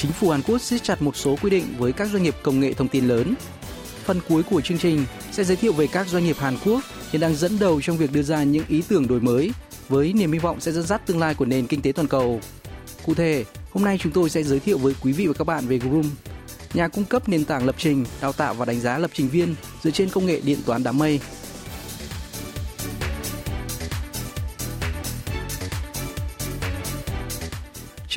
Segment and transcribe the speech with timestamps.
[0.00, 2.60] Chính phủ Hàn Quốc siết chặt một số quy định với các doanh nghiệp công
[2.60, 3.34] nghệ thông tin lớn.
[4.04, 6.80] Phần cuối của chương trình sẽ giới thiệu về các doanh nghiệp Hàn Quốc
[7.10, 9.50] hiện đang dẫn đầu trong việc đưa ra những ý tưởng đổi mới
[9.88, 12.40] với niềm hy vọng sẽ dẫn dắt tương lai của nền kinh tế toàn cầu.
[13.06, 15.66] Cụ thể, hôm nay chúng tôi sẽ giới thiệu với quý vị và các bạn
[15.66, 16.10] về Groom,
[16.74, 19.54] nhà cung cấp nền tảng lập trình, đào tạo và đánh giá lập trình viên
[19.82, 21.20] dựa trên công nghệ điện toán đám mây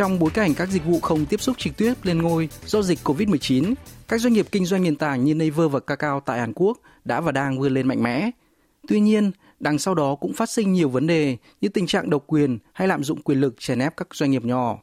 [0.01, 2.99] Trong bối cảnh các dịch vụ không tiếp xúc trực tiếp lên ngôi do dịch
[3.03, 3.73] COVID-19,
[4.07, 7.21] các doanh nghiệp kinh doanh nền tảng như Naver và Kakao tại Hàn Quốc đã
[7.21, 8.31] và đang vươn lên mạnh mẽ.
[8.87, 12.23] Tuy nhiên, đằng sau đó cũng phát sinh nhiều vấn đề như tình trạng độc
[12.27, 14.79] quyền hay lạm dụng quyền lực chèn ép các doanh nghiệp nhỏ.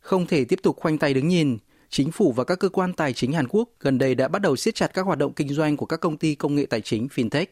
[0.00, 3.12] Không thể tiếp tục khoanh tay đứng nhìn, chính phủ và các cơ quan tài
[3.12, 5.76] chính Hàn Quốc gần đây đã bắt đầu siết chặt các hoạt động kinh doanh
[5.76, 7.46] của các công ty công nghệ tài chính fintech.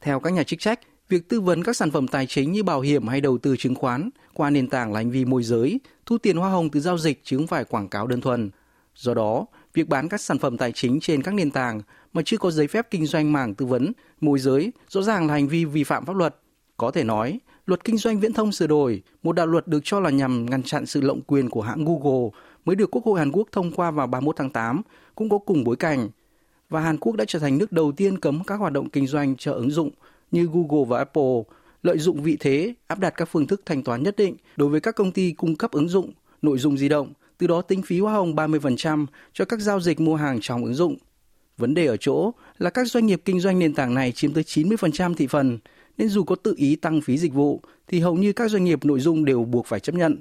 [0.00, 2.80] Theo các nhà chức trách, Việc tư vấn các sản phẩm tài chính như bảo
[2.80, 6.18] hiểm hay đầu tư chứng khoán qua nền tảng là hành vi môi giới, thu
[6.18, 8.50] tiền hoa hồng từ giao dịch chứ không phải quảng cáo đơn thuần.
[8.96, 11.80] Do đó, việc bán các sản phẩm tài chính trên các nền tảng
[12.12, 15.34] mà chưa có giấy phép kinh doanh mảng tư vấn, môi giới rõ ràng là
[15.34, 16.36] hành vi vi phạm pháp luật.
[16.76, 20.00] Có thể nói, luật kinh doanh viễn thông sửa đổi, một đạo luật được cho
[20.00, 22.30] là nhằm ngăn chặn sự lộng quyền của hãng Google
[22.64, 24.82] mới được Quốc hội Hàn Quốc thông qua vào 31 tháng 8,
[25.14, 26.08] cũng có cùng bối cảnh.
[26.68, 29.36] Và Hàn Quốc đã trở thành nước đầu tiên cấm các hoạt động kinh doanh
[29.36, 29.90] cho ứng dụng
[30.34, 31.42] như Google và Apple
[31.82, 34.80] lợi dụng vị thế áp đặt các phương thức thanh toán nhất định đối với
[34.80, 38.00] các công ty cung cấp ứng dụng, nội dung di động, từ đó tính phí
[38.00, 40.96] hoa hồng 30% cho các giao dịch mua hàng trong ứng dụng.
[41.56, 44.44] Vấn đề ở chỗ là các doanh nghiệp kinh doanh nền tảng này chiếm tới
[44.44, 45.58] 90% thị phần,
[45.98, 48.84] nên dù có tự ý tăng phí dịch vụ thì hầu như các doanh nghiệp
[48.84, 50.20] nội dung đều buộc phải chấp nhận.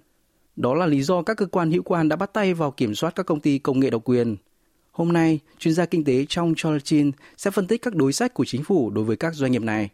[0.55, 3.15] Đó là lý do các cơ quan hữu quan đã bắt tay vào kiểm soát
[3.15, 4.35] các công ty công nghệ độc quyền.
[4.91, 8.45] Hôm nay, chuyên gia kinh tế trong Cholchin sẽ phân tích các đối sách của
[8.45, 9.89] chính phủ đối với các doanh nghiệp này.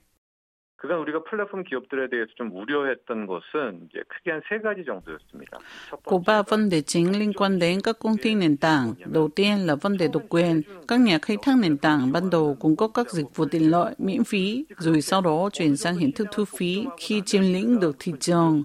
[0.78, 5.58] 그간 우리가 플랫폼 기업들에 대해서 좀 우려했던 것은 이제 크게 한 세 가지 정도였습니다.
[6.04, 8.94] Có ba vấn đề chính liên quan đến các công ty nền tảng.
[9.06, 10.62] Đầu tiên là vấn đề độc quyền.
[10.88, 13.94] Các nhà khai thác nền tảng ban đầu cung cấp các dịch vụ tiện lợi
[13.98, 17.97] miễn phí, rồi sau đó chuyển sang hình thức thu phí khi chiếm lĩnh được
[17.98, 18.62] thị trường.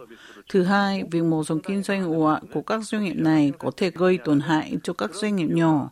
[0.50, 3.72] Thứ hai, việc mô dòng kinh doanh ồ ạt của các doanh nghiệp này có
[3.78, 5.90] thể gây tổn hại cho các doanh nghiệp nhỏ.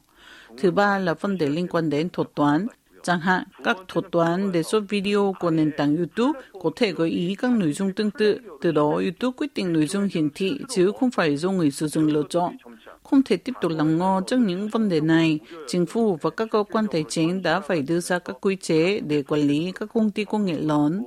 [0.57, 2.67] Thứ ba là vấn đề liên quan đến thuật toán.
[3.03, 7.09] Chẳng hạn, các thuật toán đề xuất video của nền tảng YouTube có thể gợi
[7.09, 10.59] ý các nội dung tương tự, từ đó YouTube quyết định nội dung hiển thị
[10.69, 12.57] chứ không phải do người sử dụng lựa chọn.
[13.03, 16.47] Không thể tiếp tục lắng ngó trước những vấn đề này, chính phủ và các
[16.51, 19.89] cơ quan tài chính đã phải đưa ra các quy chế để quản lý các
[19.93, 21.03] công ty công nghệ lớn.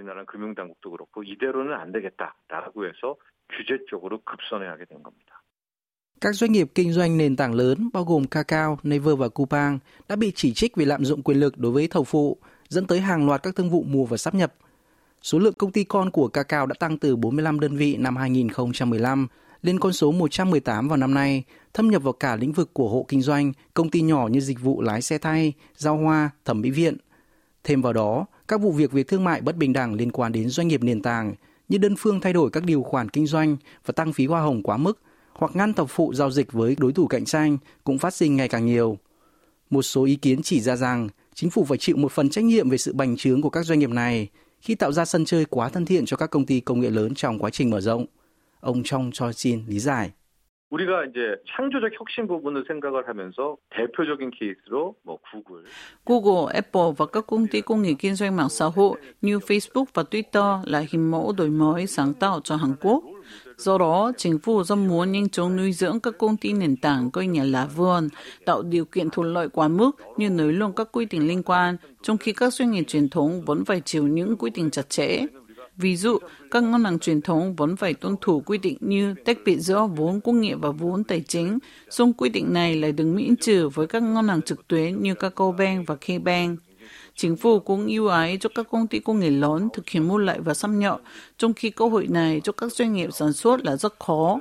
[0.00, 3.16] 우리나라 금융당국도 그렇고 이대로는 안 되겠다라고 해서
[3.50, 5.42] 규제 쪽으로 급선회 하게 된 겁니다.
[6.25, 10.15] Các doanh nghiệp kinh doanh nền tảng lớn bao gồm Kakao, Naver và Coupang đã
[10.15, 12.37] bị chỉ trích vì lạm dụng quyền lực đối với thầu phụ,
[12.69, 14.53] dẫn tới hàng loạt các thương vụ mua và sắp nhập.
[15.21, 19.27] Số lượng công ty con của Kakao đã tăng từ 45 đơn vị năm 2015
[19.61, 21.43] lên con số 118 vào năm nay,
[21.73, 24.61] thâm nhập vào cả lĩnh vực của hộ kinh doanh, công ty nhỏ như dịch
[24.61, 26.97] vụ lái xe thay, giao hoa, thẩm mỹ viện.
[27.63, 30.49] Thêm vào đó, các vụ việc về thương mại bất bình đẳng liên quan đến
[30.49, 31.35] doanh nghiệp nền tảng
[31.69, 34.63] như đơn phương thay đổi các điều khoản kinh doanh và tăng phí hoa hồng
[34.63, 34.99] quá mức
[35.35, 38.47] hoặc ngăn thập phụ giao dịch với đối thủ cạnh tranh cũng phát sinh ngày
[38.47, 38.97] càng nhiều.
[39.69, 42.69] Một số ý kiến chỉ ra rằng chính phủ phải chịu một phần trách nhiệm
[42.69, 44.29] về sự bành trướng của các doanh nghiệp này
[44.61, 47.13] khi tạo ra sân chơi quá thân thiện cho các công ty công nghệ lớn
[47.15, 48.05] trong quá trình mở rộng.
[48.59, 50.11] Ông Trong cho Xin lý giải.
[56.05, 59.85] Google, Apple và các công ty công nghệ kinh doanh mạng xã hội như Facebook
[59.93, 63.03] và Twitter là hình mẫu đổi mới sáng tạo cho Hàn Quốc.
[63.57, 67.11] Do đó, chính phủ rất muốn nhanh chóng nuôi dưỡng các công ty nền tảng
[67.11, 68.09] coi nhà lá vườn,
[68.45, 71.77] tạo điều kiện thuận lợi quá mức như nới lỏng các quy định liên quan,
[72.03, 75.25] trong khi các doanh nghiệp truyền thống vẫn phải chịu những quy định chặt chẽ.
[75.77, 76.19] Ví dụ,
[76.51, 79.87] các ngân hàng truyền thống vẫn phải tuân thủ quy định như tách biệt giữa
[79.95, 83.69] vốn công nghệ và vốn tài chính, song quy định này lại được miễn trừ
[83.69, 85.13] với các ngân hàng trực tuyến như
[85.57, 86.59] Bank và KBank.
[87.14, 90.18] Chính phủ cũng ưu ái cho các công ty công nghệ lớn thực hiện mua
[90.18, 91.00] lại và xâm nhập,
[91.36, 94.38] trong khi cơ hội này cho các doanh nghiệp sản xuất là rất khó.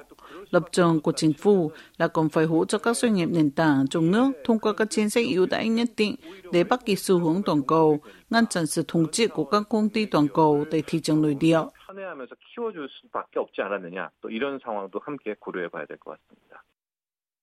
[0.50, 3.88] Lập trường của chính phủ là còn phải hỗ trợ các doanh nghiệp nền tảng
[3.90, 6.16] trong nước thông qua các chính sách ưu đãi nhất định
[6.52, 8.00] để bắt kịp xu hướng toàn cầu,
[8.30, 11.38] ngăn chặn sự thống trị của các công ty toàn cầu tại thị trường nội
[11.40, 11.60] địa.
[11.88, 16.64] 선회하면서 키워줄 수밖에 없지 않았느냐 또 이런 상황도 함께 고려해 봐야 될 것 같습니다.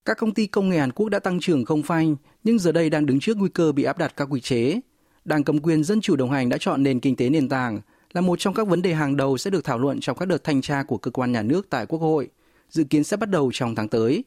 [0.05, 2.91] Các công ty công nghệ Hàn Quốc đã tăng trưởng không phanh, nhưng giờ đây
[2.91, 4.81] đang đứng trước nguy cơ bị áp đặt các quy chế.
[5.26, 7.82] Đảng cầm quyền Dân chủ đồng hành đã chọn nền kinh tế nền tảng
[8.14, 10.44] là một trong các vấn đề hàng đầu sẽ được thảo luận trong các đợt
[10.44, 12.30] thanh tra của cơ quan nhà nước tại Quốc hội,
[12.70, 14.24] dự kiến sẽ bắt đầu trong tháng tới.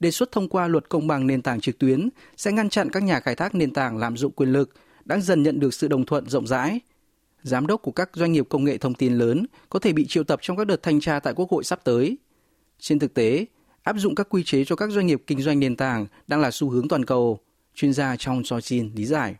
[0.00, 3.02] Đề xuất thông qua luật công bằng nền tảng trực tuyến sẽ ngăn chặn các
[3.02, 4.70] nhà khai thác nền tảng lạm dụng quyền lực,
[5.04, 6.80] đang dần nhận được sự đồng thuận rộng rãi.
[7.42, 10.24] Giám đốc của các doanh nghiệp công nghệ thông tin lớn có thể bị triệu
[10.24, 12.18] tập trong các đợt thanh tra tại Quốc hội sắp tới.
[12.78, 13.46] Trên thực tế,
[13.82, 16.50] áp dụng các quy chế cho các doanh nghiệp kinh doanh nền tảng đang là
[16.50, 17.38] xu hướng toàn cầu,
[17.74, 19.34] chuyên gia trong Sojin lý giải.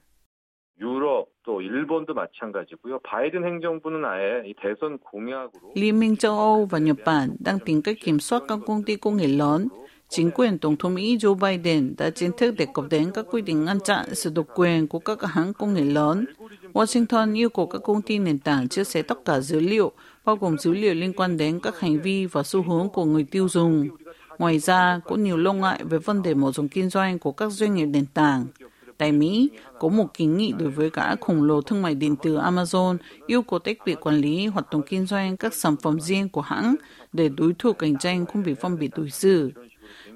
[1.48, 3.00] 또 일본도 마찬가지고요.
[3.04, 7.82] 바이든 행정부는 아예 이 대선 공약으로 Liên minh châu Âu và Nhật Bản đang tìm
[7.82, 9.68] cách kiểm soát các công ty công nghệ lớn.
[10.10, 13.42] Chính quyền Tổng thống Mỹ Joe Biden đã chính thức đề cập đến các quy
[13.42, 16.26] định ngăn chặn sự độc quyền của các hãng công nghệ lớn.
[16.74, 19.92] Washington yêu cầu các công ty nền tảng chia sẻ tất cả dữ liệu,
[20.26, 23.26] bao gồm dữ liệu liên quan đến các hành vi và xu hướng của người
[23.32, 23.88] tiêu dùng.
[24.38, 27.52] Ngoài ra, có nhiều lo ngại về vấn đề mở rộng kinh doanh của các
[27.52, 28.46] doanh nghiệp nền tảng.
[28.98, 29.50] Tại Mỹ,
[29.80, 32.98] có một kiến nghị đối với cả khổng lồ thương mại điện tử Amazon
[33.28, 36.42] yêu cầu tách biệt quản lý hoạt động kinh doanh các sản phẩm riêng của
[36.42, 36.76] hãng
[37.14, 39.52] để đối thủ cạnh tranh không bị phân biệt đối xử.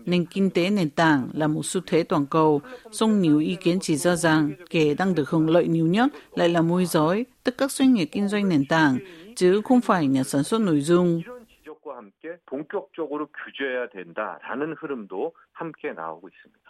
[0.06, 2.62] Nền kinh tế nền tảng là một xu thế toàn cầu,
[2.92, 6.50] song nhiều ý kiến chỉ ra rằng kẻ đang được hưởng lợi nhiều nhất lại
[6.50, 8.98] là môi giới, tức các doanh nghiệp kinh doanh nền tảng,
[9.36, 11.22] chứ không phải nhà sản xuất nội dung.
[11.26, 16.68] 이런 지적과 함께 본격적으로 규제해야 된다라는 흐름도 함께 나오고 있습니다.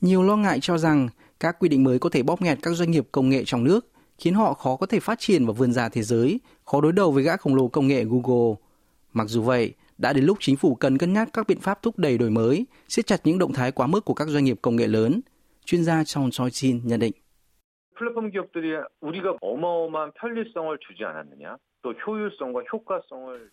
[0.00, 1.08] Nhiều lo ngại cho rằng
[1.40, 3.86] các quy định mới có thể bóp nghẹt các doanh nghiệp công nghệ trong nước,
[4.18, 7.12] khiến họ khó có thể phát triển và vươn ra thế giới, khó đối đầu
[7.12, 8.54] với gã khổng lồ công nghệ Google.
[9.12, 11.98] Mặc dù vậy, đã đến lúc chính phủ cần cân nhắc các biện pháp thúc
[11.98, 14.76] đẩy đổi mới, siết chặt những động thái quá mức của các doanh nghiệp công
[14.76, 15.20] nghệ lớn,
[15.64, 17.12] chuyên gia Chong Choi Chin nhận định.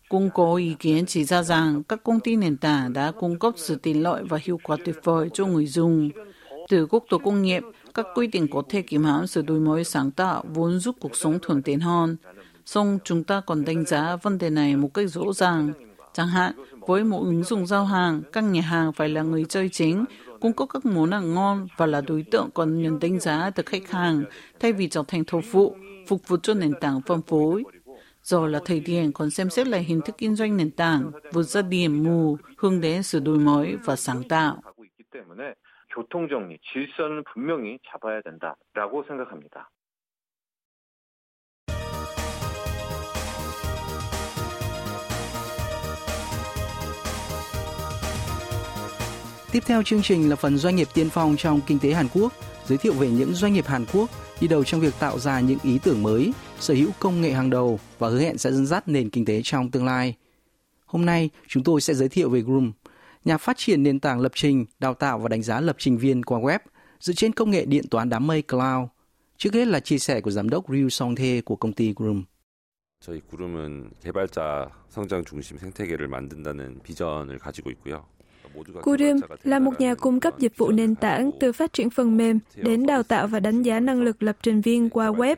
[0.08, 3.54] Cũng có ý kiến chỉ ra rằng các công ty nền tảng đã cung cấp
[3.56, 6.10] sự tiện lợi và hiệu quả tuyệt vời cho người dùng,
[6.68, 7.62] từ quốc tổ công nghiệp,
[7.94, 11.16] các quy định có thể kiểm hãm sự đổi mới sáng tạo vốn giúp cuộc
[11.16, 12.16] sống thuận tiện hơn.
[12.64, 15.72] Song chúng ta còn đánh giá vấn đề này một cách rõ ràng.
[16.12, 19.68] Chẳng hạn, với một ứng dụng giao hàng, các nhà hàng phải là người chơi
[19.68, 20.04] chính,
[20.40, 23.62] cung cấp các món ăn ngon và là đối tượng còn nhận đánh giá từ
[23.66, 24.24] khách hàng,
[24.60, 25.76] thay vì trở thành thầu phụ,
[26.06, 27.64] phục vụ cho nền tảng phân phối.
[28.22, 31.42] Giờ là thời điểm còn xem xét lại hình thức kinh doanh nền tảng, vượt
[31.42, 34.62] ra điểm mù, hướng đến sự đổi mới và sáng tạo.
[35.95, 39.69] 가고 있기 때문에 교통 정리, 질서는 분명히 잡아야 된다라고 생각합니다.
[49.51, 52.31] Tiếp theo chương trình là phần doanh nghiệp tiên phong trong kinh tế Hàn Quốc,
[52.65, 54.09] giới thiệu về những doanh nghiệp Hàn Quốc
[54.41, 57.49] đi đầu trong việc tạo ra những ý tưởng mới, sở hữu công nghệ hàng
[57.49, 60.15] đầu và hứa hẹn sẽ dẫn dắt nền kinh tế trong tương lai.
[60.85, 62.71] Hôm nay, chúng tôi sẽ giới thiệu về Groom,
[63.25, 66.23] nhà phát triển nền tảng lập trình, đào tạo và đánh giá lập trình viên
[66.23, 66.59] qua web
[66.99, 68.87] dựa trên công nghệ điện toán đám mây cloud.
[69.37, 72.23] Trước hết là chia sẻ của giám đốc Ryu Song Thê của công ty Groom.
[73.01, 78.05] 저희 구름은 개발자 성장 중심 생태계를 만든다는 비전을 가지고 있고요.
[78.55, 81.89] 모두가 Kurim 개발자가 là một nhà cung cấp dịch vụ nền tảng từ phát triển
[81.89, 85.35] phần mềm đến đào tạo và đánh giá năng lực lập trình viên qua web,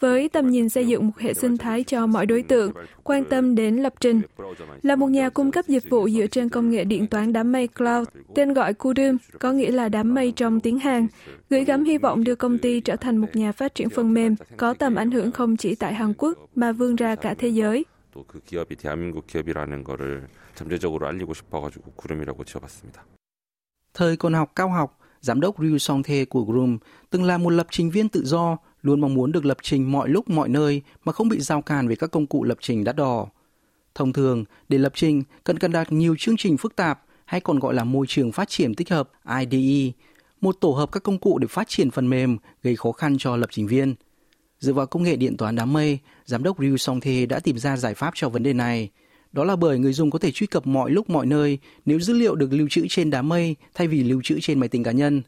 [0.00, 2.72] với tầm nhìn xây dựng một hệ sinh thái cho mọi đối tượng
[3.04, 4.20] quan tâm đến lập trình.
[4.82, 7.68] Là một nhà cung cấp dịch vụ dựa trên công nghệ điện toán đám mây
[7.68, 11.06] cloud, tên gọi Kurim có nghĩa là đám mây trong tiếng Hàn,
[11.50, 14.34] gửi gắm hy vọng đưa công ty trở thành một nhà phát triển phần mềm
[14.56, 17.84] có tầm ảnh hưởng không chỉ tại Hàn Quốc mà vươn ra cả thế giới.
[18.14, 20.28] 또 그 기업이 대한민국 기업이라는 거를
[20.58, 23.04] 잠재적으로 알리고 싶어가지고 구름이라고 지어봤습니다.
[23.92, 26.78] Thời còn học cao học, giám đốc Ryu Song Thê của Groom
[27.10, 30.08] từng là một lập trình viên tự do, luôn mong muốn được lập trình mọi
[30.08, 32.96] lúc mọi nơi mà không bị giao cản với các công cụ lập trình đắt
[32.96, 33.26] đỏ.
[33.94, 37.58] Thông thường, để lập trình cần cài đặt nhiều chương trình phức tạp hay còn
[37.58, 39.92] gọi là môi trường phát triển tích hợp IDE,
[40.40, 43.36] một tổ hợp các công cụ để phát triển phần mềm gây khó khăn cho
[43.36, 43.94] lập trình viên.
[44.58, 47.58] Dựa vào công nghệ điện toán đám mây, giám đốc Ryu Song Thê đã tìm
[47.58, 48.90] ra giải pháp cho vấn đề này.
[49.32, 52.14] Đó là bởi người dùng có thể truy cập mọi lúc mọi nơi nếu dữ
[52.14, 54.92] liệu được lưu trữ trên đám mây thay vì lưu trữ trên máy tính cá
[54.92, 55.22] nhân.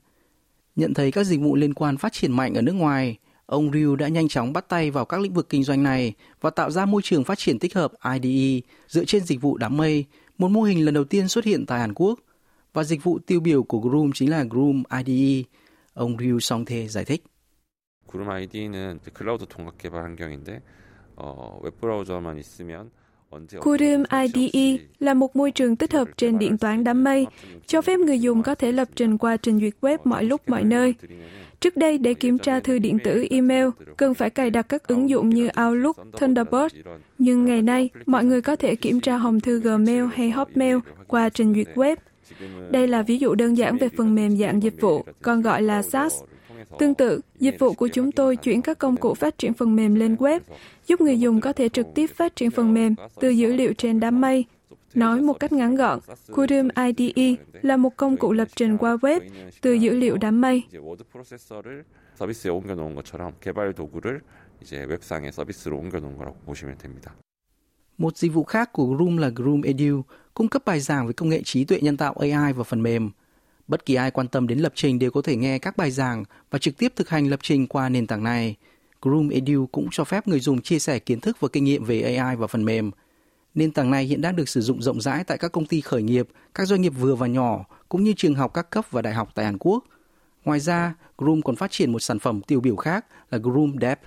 [0.76, 3.96] Nhận thấy các dịch vụ liên quan phát triển mạnh ở nước ngoài, ông Ryu
[3.96, 6.86] đã nhanh chóng bắt tay vào các lĩnh vực kinh doanh này và tạo ra
[6.86, 10.04] môi trường phát triển tích hợp IDE dựa trên dịch vụ đám mây,
[10.38, 12.20] một mô hình lần đầu tiên xuất hiện tại Hàn Quốc.
[12.72, 15.48] Và dịch vụ tiêu biểu của Groom chính là Groom IDE.
[15.94, 17.24] Ông Ryu Song-tae giải thích.
[18.06, 20.62] 구름 아이디는 클라우드 통합 개발 환경인데
[21.16, 22.90] 어, 웹브라우저만 있으면
[23.59, 27.27] Quorum IDE e là một môi trường tích hợp trên điện toán đám mây,
[27.67, 30.63] cho phép người dùng có thể lập trình qua trình duyệt web mọi lúc mọi
[30.63, 30.95] nơi.
[31.59, 35.09] Trước đây, để kiểm tra thư điện tử email, cần phải cài đặt các ứng
[35.09, 36.75] dụng như Outlook, Thunderbird.
[37.17, 41.29] Nhưng ngày nay, mọi người có thể kiểm tra hòm thư Gmail hay Hotmail qua
[41.29, 41.95] trình duyệt web.
[42.71, 45.81] Đây là ví dụ đơn giản về phần mềm dạng dịch vụ, còn gọi là
[45.81, 46.13] SaaS,
[46.79, 49.95] Tương tự, dịch vụ của chúng tôi chuyển các công cụ phát triển phần mềm
[49.95, 50.39] lên web,
[50.87, 53.99] giúp người dùng có thể trực tiếp phát triển phần mềm từ dữ liệu trên
[53.99, 54.45] đám mây.
[54.93, 55.99] Nói một cách ngắn gọn,
[56.31, 59.21] Qdium IDE là một công cụ lập trình qua web
[59.61, 60.63] từ dữ liệu đám mây.
[67.97, 70.01] Một dịch vụ khác của Groom là Groom Edu,
[70.33, 73.11] cung cấp bài giảng về công nghệ trí tuệ nhân tạo AI và phần mềm–
[73.70, 76.24] Bất kỳ ai quan tâm đến lập trình đều có thể nghe các bài giảng
[76.50, 78.56] và trực tiếp thực hành lập trình qua nền tảng này.
[79.02, 82.02] Groom Edu cũng cho phép người dùng chia sẻ kiến thức và kinh nghiệm về
[82.02, 82.90] AI và phần mềm.
[83.54, 86.02] Nền tảng này hiện đang được sử dụng rộng rãi tại các công ty khởi
[86.02, 89.14] nghiệp, các doanh nghiệp vừa và nhỏ, cũng như trường học các cấp và đại
[89.14, 89.84] học tại Hàn Quốc.
[90.44, 93.98] Ngoài ra, Groom còn phát triển một sản phẩm tiêu biểu khác là Groom Dev,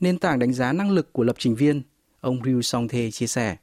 [0.00, 1.82] nền tảng đánh giá năng lực của lập trình viên.
[2.20, 3.56] Ông Ryu Song Tae chia sẻ.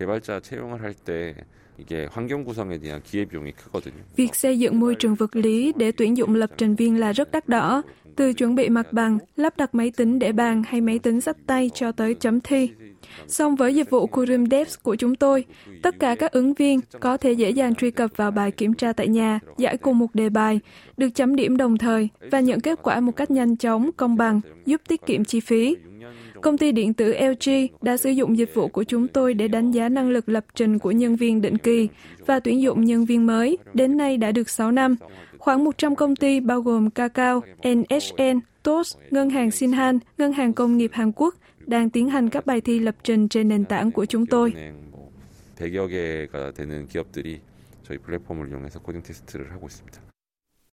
[0.00, 1.34] 개발자 채용을 할때
[4.15, 7.31] Việc xây dựng môi trường vật lý để tuyển dụng lập trình viên là rất
[7.31, 7.81] đắt đỏ,
[8.15, 11.37] từ chuẩn bị mặt bằng, lắp đặt máy tính để bàn hay máy tính sách
[11.47, 12.69] tay cho tới chấm thi.
[13.27, 15.45] Song với dịch vụ Curium Devs của chúng tôi,
[15.83, 18.93] tất cả các ứng viên có thể dễ dàng truy cập vào bài kiểm tra
[18.93, 20.59] tại nhà, giải cùng một đề bài,
[20.97, 24.41] được chấm điểm đồng thời và nhận kết quả một cách nhanh chóng, công bằng,
[24.65, 25.75] giúp tiết kiệm chi phí.
[26.40, 27.50] Công ty điện tử LG
[27.82, 30.78] đã sử dụng dịch vụ của chúng tôi để đánh giá năng lực lập trình
[30.78, 31.88] của nhân viên định kỳ
[32.26, 34.96] và tuyển dụng nhân viên mới, đến nay đã được 6 năm.
[35.38, 40.76] Khoảng 100 công ty bao gồm Kakao, NHN, TOS, Ngân hàng Sinhan, Ngân hàng Công
[40.76, 41.34] nghiệp Hàn Quốc
[41.66, 44.54] đang tiến hành các bài thi lập trình trên nền tảng của chúng tôi.
[45.60, 47.40] 100여 개가 되는 기업들이
[47.84, 50.00] 저희 플랫폼을 이용해서 코딩 테스트를 하고 있습니다.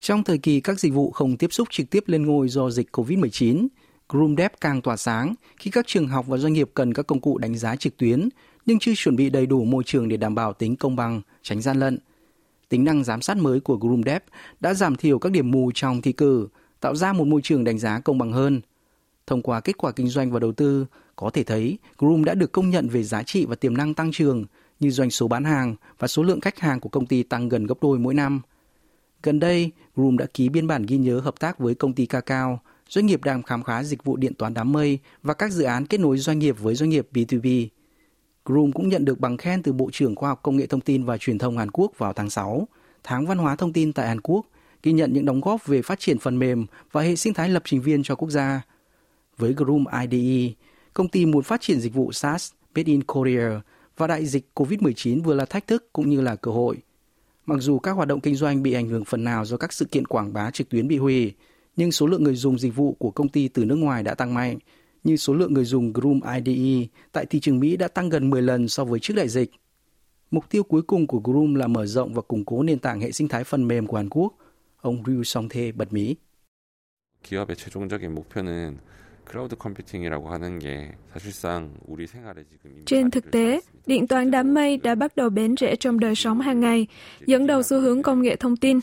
[0.00, 2.88] Trong thời kỳ các dịch vụ không tiếp xúc trực tiếp lên ngôi do dịch
[2.92, 3.68] COVID-19,
[4.09, 7.37] GroomDev càng tỏa sáng khi các trường học và doanh nghiệp cần các công cụ
[7.37, 8.29] đánh giá trực tuyến
[8.65, 11.61] nhưng chưa chuẩn bị đầy đủ môi trường để đảm bảo tính công bằng, tránh
[11.61, 11.97] gian lận.
[12.69, 14.21] Tính năng giám sát mới của GroomDev
[14.59, 16.47] đã giảm thiểu các điểm mù trong thi cử,
[16.79, 18.61] tạo ra một môi trường đánh giá công bằng hơn.
[19.27, 20.85] Thông qua kết quả kinh doanh và đầu tư,
[21.15, 24.11] có thể thấy Groom đã được công nhận về giá trị và tiềm năng tăng
[24.11, 24.45] trưởng
[24.79, 27.65] như doanh số bán hàng và số lượng khách hàng của công ty tăng gần
[27.65, 28.41] gấp đôi mỗi năm.
[29.23, 32.61] Gần đây, Groom đã ký biên bản ghi nhớ hợp tác với công ty Kakao,
[32.89, 35.85] doanh nghiệp đang khám phá dịch vụ điện toán đám mây và các dự án
[35.85, 37.67] kết nối doanh nghiệp với doanh nghiệp B2B.
[38.45, 41.03] Groom cũng nhận được bằng khen từ Bộ trưởng Khoa học Công nghệ Thông tin
[41.03, 42.67] và Truyền thông Hàn Quốc vào tháng 6,
[43.03, 44.45] tháng văn hóa thông tin tại Hàn Quốc,
[44.83, 47.63] ghi nhận những đóng góp về phát triển phần mềm và hệ sinh thái lập
[47.65, 48.61] trình viên cho quốc gia.
[49.37, 50.53] Với Groom IDE,
[50.93, 53.61] công ty muốn phát triển dịch vụ SaaS made in Korea
[53.97, 56.77] và đại dịch COVID-19 vừa là thách thức cũng như là cơ hội.
[57.45, 59.85] Mặc dù các hoạt động kinh doanh bị ảnh hưởng phần nào do các sự
[59.85, 61.33] kiện quảng bá trực tuyến bị hủy,
[61.78, 64.34] nhưng số lượng người dùng dịch vụ của công ty từ nước ngoài đã tăng
[64.34, 64.58] mạnh,
[65.04, 68.42] như số lượng người dùng Groom IDE tại thị trường Mỹ đã tăng gần 10
[68.42, 69.50] lần so với trước đại dịch.
[70.30, 73.12] Mục tiêu cuối cùng của Groom là mở rộng và củng cố nền tảng hệ
[73.12, 74.34] sinh thái phần mềm của Hàn Quốc,
[74.80, 76.14] ông Ryu Song Tae bật mí.
[77.24, 78.78] 기업의 최종적인 목표는
[79.28, 84.76] 클라우드 컴퓨팅이라고 하는 게 사실상 우리 생활에 지금 Trên thực tế, điện toán đám mây
[84.76, 86.86] đã bắt đầu bén rễ trong đời sống hàng ngày,
[87.26, 88.78] dẫn đầu xu hướng công nghệ thông tin.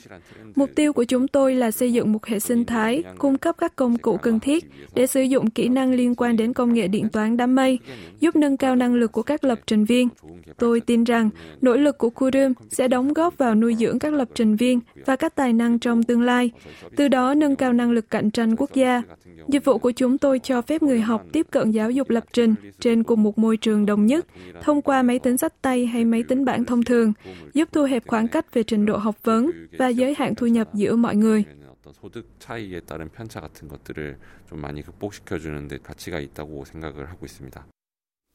[0.55, 3.75] Mục tiêu của chúng tôi là xây dựng một hệ sinh thái, cung cấp các
[3.75, 4.65] công cụ cần thiết
[4.95, 7.79] để sử dụng kỹ năng liên quan đến công nghệ điện toán đám mây,
[8.19, 10.09] giúp nâng cao năng lực của các lập trình viên.
[10.57, 11.29] Tôi tin rằng
[11.61, 15.15] nỗ lực của Kurum sẽ đóng góp vào nuôi dưỡng các lập trình viên và
[15.15, 16.51] các tài năng trong tương lai,
[16.95, 19.01] từ đó nâng cao năng lực cạnh tranh quốc gia.
[19.47, 22.55] Dịch vụ của chúng tôi cho phép người học tiếp cận giáo dục lập trình
[22.79, 24.25] trên cùng một môi trường đồng nhất,
[24.61, 27.13] thông qua máy tính sách tay hay máy tính bảng thông thường,
[27.53, 30.69] giúp thu hẹp khoảng cách về trình độ học vấn và giới hạn thu nhập
[30.73, 31.45] giữa mọi người.
[31.81, 34.17] 어떤 소득 차이에 따른 편차 같은 것들을
[34.49, 37.65] 좀 많이 극복시켜 주는 데 가치가 있다고 생각을 하고 있습니다.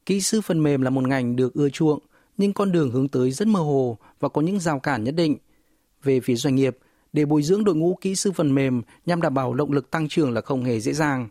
[0.04, 2.00] Kỹ sư phần mềm là một ngành được ưa chuộng,
[2.36, 5.36] nhưng con đường hướng tới rất mơ hồ và có những rào cản nhất định.
[6.02, 6.78] Về phía doanh nghiệp,
[7.12, 10.08] để bồi dưỡng đội ngũ kỹ sư phần mềm nhằm đảm bảo động lực tăng
[10.08, 11.28] trưởng là không hề dễ dàng.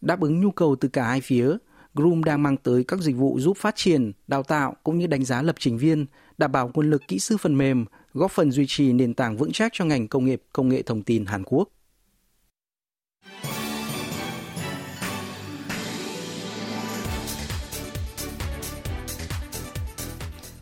[0.00, 1.56] Đáp ứng nhu cầu từ cả hai phía,
[1.94, 5.24] Groom đang mang tới các dịch vụ giúp phát triển, đào tạo cũng như đánh
[5.24, 6.06] giá lập trình viên,
[6.38, 7.84] đảm bảo nguồn lực kỹ sư phần mềm,
[8.14, 11.02] góp phần duy trì nền tảng vững chắc cho ngành công nghiệp công nghệ thông
[11.02, 11.68] tin Hàn Quốc.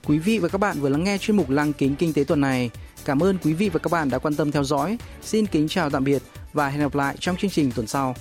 [0.05, 2.41] Quý vị và các bạn vừa lắng nghe chuyên mục Lăng kính kinh tế tuần
[2.41, 2.71] này.
[3.05, 4.99] Cảm ơn quý vị và các bạn đã quan tâm theo dõi.
[5.23, 6.23] Xin kính chào tạm biệt
[6.53, 8.15] và hẹn gặp lại trong chương trình tuần sau.